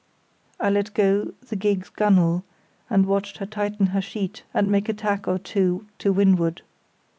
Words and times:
I 0.59 0.71
let 0.71 0.95
go 0.95 1.31
the 1.47 1.55
gig's 1.55 1.91
gunwale 1.91 2.43
and 2.89 3.05
watched 3.05 3.37
her 3.37 3.45
tighten 3.45 3.85
her 3.93 4.01
sheet 4.01 4.41
and 4.51 4.67
make 4.67 4.89
a 4.89 4.93
tack 4.93 5.27
or 5.27 5.37
two 5.37 5.85
to 5.99 6.11
windward. 6.11 6.63